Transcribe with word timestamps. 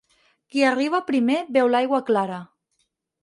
Qui 0.53 0.63
arriba 0.69 1.01
primer 1.09 1.37
beu 1.57 1.71
l'aigua 1.75 2.01
clara. 2.07 2.39